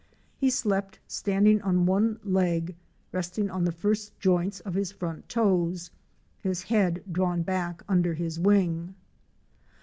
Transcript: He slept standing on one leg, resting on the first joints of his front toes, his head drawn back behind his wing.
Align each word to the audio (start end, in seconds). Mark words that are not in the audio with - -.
He 0.35 0.49
slept 0.49 0.97
standing 1.05 1.61
on 1.61 1.85
one 1.85 2.19
leg, 2.23 2.75
resting 3.11 3.51
on 3.51 3.65
the 3.65 3.71
first 3.71 4.19
joints 4.19 4.59
of 4.61 4.73
his 4.73 4.91
front 4.91 5.29
toes, 5.29 5.91
his 6.39 6.63
head 6.63 7.03
drawn 7.11 7.43
back 7.43 7.85
behind 7.85 8.05
his 8.17 8.39
wing. 8.39 8.95